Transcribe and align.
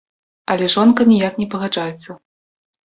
Але 0.53 0.69
жонка 0.75 1.07
ніяк 1.11 1.39
не 1.43 1.47
пагаджаецца. 1.53 2.21